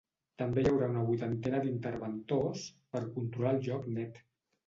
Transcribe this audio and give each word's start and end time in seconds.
També 0.41 0.61
hi 0.61 0.69
haurà 0.69 0.85
una 0.93 1.03
vuitantena 1.09 1.59
d’interventors 1.65 2.63
‘per 2.95 3.01
controlar 3.19 3.53
el 3.57 3.63
joc 3.69 3.87
net’. 3.99 4.21